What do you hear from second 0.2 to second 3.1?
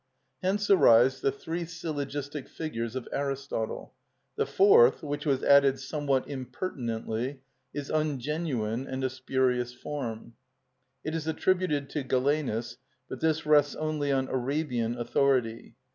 Hence arise the three syllogistic figures of